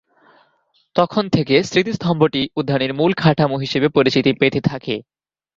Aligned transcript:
তখন 0.95 1.23
থেকে 1.29 1.55
স্মৃতিস্তম্ভটি 1.63 2.41
উদ্যানের 2.57 2.91
মূল 2.93 3.11
কাঠামো 3.17 3.57
হিসেবে 3.57 3.87
পরিচিতি 3.89 4.31
পেতে 4.33 4.59
থাকে। 4.61 4.95